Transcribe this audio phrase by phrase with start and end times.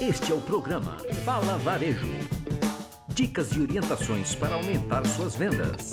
[0.00, 2.06] Este é o programa Fala Varejo.
[3.08, 5.90] Dicas e orientações para aumentar suas vendas.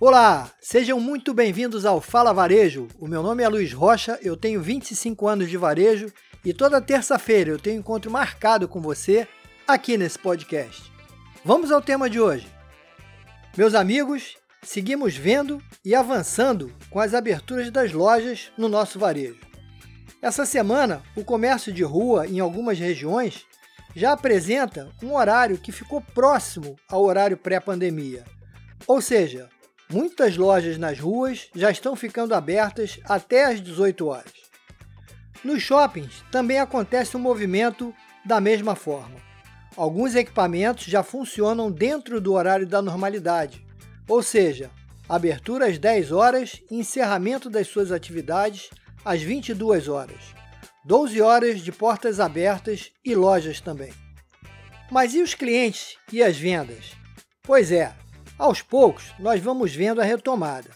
[0.00, 2.88] Olá, sejam muito bem-vindos ao Fala Varejo.
[2.98, 6.10] O meu nome é Luiz Rocha, eu tenho 25 anos de varejo
[6.42, 9.28] e toda terça-feira eu tenho um encontro marcado com você
[9.68, 10.90] aqui nesse podcast.
[11.44, 12.48] Vamos ao tema de hoje.
[13.54, 19.51] Meus amigos, seguimos vendo e avançando com as aberturas das lojas no nosso varejo.
[20.22, 23.44] Essa semana, o comércio de rua em algumas regiões
[23.92, 28.22] já apresenta um horário que ficou próximo ao horário pré-pandemia.
[28.86, 29.48] Ou seja,
[29.90, 34.32] muitas lojas nas ruas já estão ficando abertas até às 18 horas.
[35.42, 37.92] Nos shoppings também acontece um movimento
[38.24, 39.16] da mesma forma.
[39.76, 43.66] Alguns equipamentos já funcionam dentro do horário da normalidade,
[44.06, 44.70] ou seja,
[45.08, 48.70] abertura às 10 horas e encerramento das suas atividades
[49.04, 50.34] às 22 horas.
[50.84, 53.92] 12 horas de portas abertas e lojas também.
[54.90, 56.92] Mas e os clientes e as vendas?
[57.42, 57.94] Pois é,
[58.38, 60.70] aos poucos nós vamos vendo a retomada.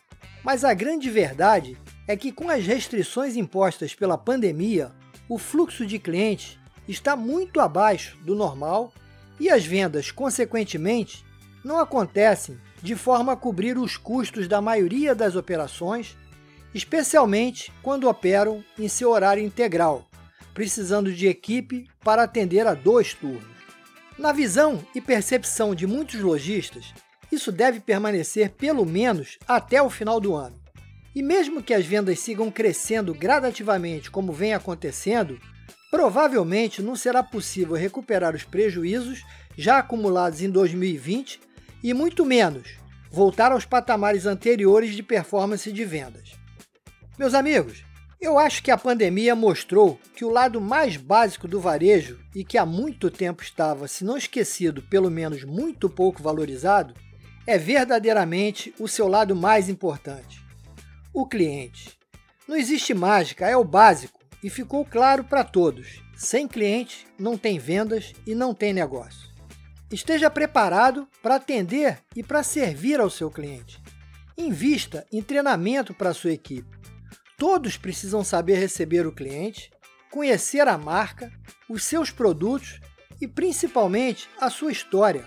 [0.44, 4.92] Mas a grande verdade é que com as restrições impostas pela pandemia,
[5.28, 8.92] o fluxo de clientes está muito abaixo do normal
[9.40, 11.24] e as vendas, consequentemente,
[11.64, 16.16] não acontecem de forma a cobrir os custos da maioria das operações,
[16.74, 20.06] especialmente quando operam em seu horário integral,
[20.52, 23.56] precisando de equipe para atender a dois turnos.
[24.18, 26.94] Na visão e percepção de muitos lojistas,
[27.30, 30.56] isso deve permanecer pelo menos até o final do ano.
[31.14, 35.38] E mesmo que as vendas sigam crescendo gradativamente como vem acontecendo,
[35.90, 39.22] provavelmente não será possível recuperar os prejuízos
[39.56, 41.40] já acumulados em 2020
[41.82, 42.78] e muito menos
[43.10, 46.32] voltar aos patamares anteriores de performance de vendas.
[47.18, 47.84] Meus amigos,
[48.20, 52.58] eu acho que a pandemia mostrou que o lado mais básico do varejo e que
[52.58, 56.94] há muito tempo estava, se não esquecido, pelo menos muito pouco valorizado,
[57.46, 60.46] é verdadeiramente o seu lado mais importante
[61.16, 61.98] o cliente.
[62.46, 67.58] Não existe mágica, é o básico e ficou claro para todos: sem cliente não tem
[67.58, 69.30] vendas e não tem negócio.
[69.90, 73.80] Esteja preparado para atender e para servir ao seu cliente.
[74.36, 76.76] Invista em treinamento para a sua equipe.
[77.36, 79.70] Todos precisam saber receber o cliente,
[80.10, 81.32] conhecer a marca,
[81.68, 82.80] os seus produtos
[83.20, 85.26] e principalmente a sua história.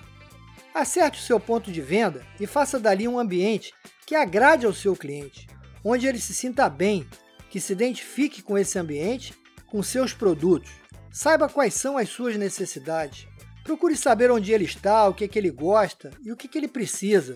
[0.74, 3.74] Acerte o seu ponto de venda e faça dali um ambiente
[4.06, 5.48] que agrade ao seu cliente
[5.84, 7.08] onde ele se sinta bem,
[7.50, 9.34] que se identifique com esse ambiente,
[9.68, 10.72] com seus produtos.
[11.12, 13.28] Saiba quais são as suas necessidades.
[13.64, 16.58] Procure saber onde ele está, o que, é que ele gosta e o que, que
[16.58, 17.36] ele precisa.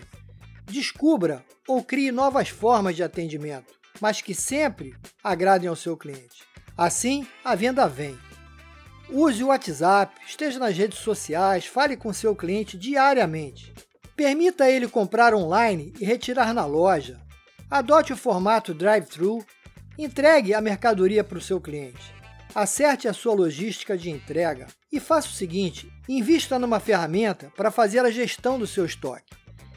[0.64, 6.42] Descubra ou crie novas formas de atendimento, mas que sempre agradem ao seu cliente.
[6.76, 8.18] Assim, a venda vem.
[9.08, 13.72] Use o WhatsApp, esteja nas redes sociais, fale com seu cliente diariamente.
[14.16, 17.20] Permita ele comprar online e retirar na loja.
[17.70, 19.44] Adote o formato drive-thru,
[19.98, 22.14] entregue a mercadoria para o seu cliente.
[22.54, 28.00] Acerte a sua logística de entrega e faça o seguinte: invista numa ferramenta para fazer
[28.00, 29.34] a gestão do seu estoque.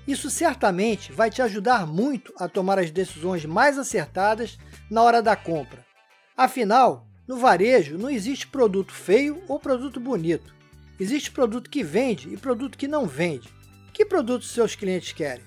[0.08, 4.58] Isso certamente vai te ajudar muito a tomar as decisões mais acertadas
[4.90, 5.86] na hora da compra.
[6.36, 10.56] Afinal, no varejo não existe produto feio ou produto bonito.
[10.98, 13.50] Existe produto que vende e produto que não vende.
[13.92, 15.44] Que produtos seus clientes querem?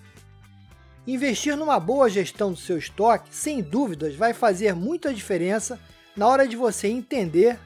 [1.06, 5.81] Investir numa boa gestão do seu estoque, sem dúvidas, vai fazer muita diferença
[6.15, 7.59] na hora de você entender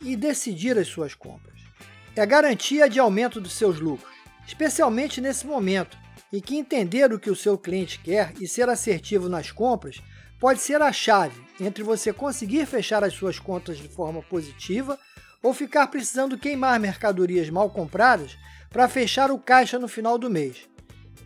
[0.00, 1.60] e decidir as suas compras.
[2.16, 4.12] É garantia de aumento dos seus lucros,
[4.46, 5.96] especialmente nesse momento
[6.32, 10.02] em que entender o que o seu cliente quer e ser assertivo nas compras
[10.40, 14.98] pode ser a chave entre você conseguir fechar as suas contas de forma positiva
[15.42, 18.36] ou ficar precisando queimar mercadorias mal compradas
[18.70, 20.68] para fechar o caixa no final do mês.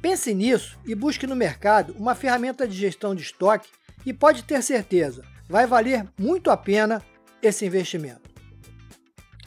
[0.03, 3.69] Pense nisso e busque no mercado uma ferramenta de gestão de estoque
[4.05, 7.03] e pode ter certeza, vai valer muito a pena
[7.41, 8.27] esse investimento.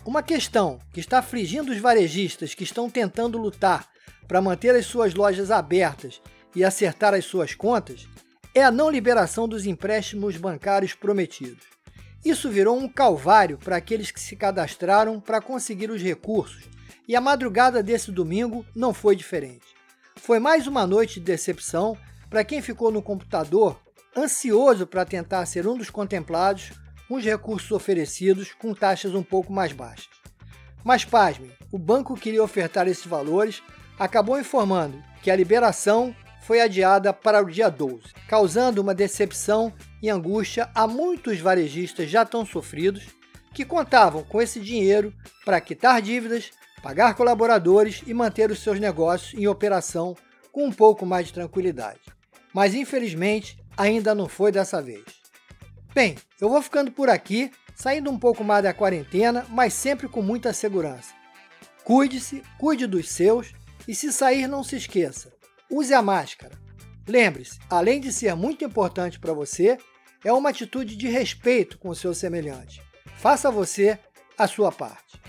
[0.05, 3.87] Uma questão que está afligindo os varejistas que estão tentando lutar
[4.29, 6.21] para manter as suas lojas abertas
[6.55, 8.07] e acertar as suas contas
[8.53, 11.65] é a não liberação dos empréstimos bancários prometidos.
[12.23, 16.69] Isso virou um calvário para aqueles que se cadastraram para conseguir os recursos,
[17.07, 19.65] e a madrugada desse domingo não foi diferente.
[20.15, 21.97] Foi mais uma noite de decepção
[22.29, 23.81] para quem ficou no computador
[24.15, 26.71] ansioso para tentar ser um dos contemplados
[27.07, 30.09] com os recursos oferecidos com taxas um pouco mais baixas.
[30.83, 33.63] Mas pasmem, o banco queria ofertar esses valores,
[33.99, 40.09] acabou informando que a liberação foi adiada para o dia 12, causando uma decepção e
[40.09, 43.07] angústia a muitos varejistas já tão sofridos
[43.53, 45.13] que contavam com esse dinheiro
[45.43, 46.51] para quitar dívidas,
[46.81, 50.15] pagar colaboradores e manter os seus negócios em operação
[50.51, 51.99] com um pouco mais de tranquilidade.
[52.53, 55.03] Mas infelizmente ainda não foi dessa vez.
[55.93, 60.21] Bem, eu vou ficando por aqui, saindo um pouco mais da quarentena, mas sempre com
[60.21, 61.13] muita segurança.
[61.83, 63.53] Cuide-se, cuide dos seus
[63.89, 65.33] e se sair não se esqueça,
[65.67, 66.55] use a máscara.
[67.07, 69.79] Lembre-se, além de ser muito importante para você,
[70.23, 72.83] é uma atitude de respeito com o seu semelhante.
[73.17, 73.97] Faça você
[74.37, 75.19] a sua parte.